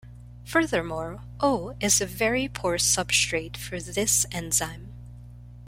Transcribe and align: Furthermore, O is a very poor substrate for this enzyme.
Furthermore, 0.45 1.21
O 1.41 1.75
is 1.79 2.01
a 2.01 2.07
very 2.07 2.47
poor 2.47 2.77
substrate 2.77 3.55
for 3.55 3.79
this 3.79 4.25
enzyme. 4.31 4.91